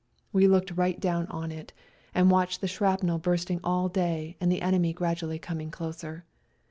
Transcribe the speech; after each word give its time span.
We 0.33 0.47
looked 0.47 0.71
right 0.71 0.99
down 0.99 1.27
on 1.27 1.51
it, 1.51 1.73
and 2.15 2.31
watched 2.31 2.59
the 2.61 2.67
shrapnel 2.67 3.19
bursting 3.19 3.59
all 3.63 3.87
day 3.87 4.35
and 4.41 4.51
the 4.51 4.63
enemy 4.63 4.93
gradually 4.93 5.37
coming 5.37 5.69
closer. 5.69 6.25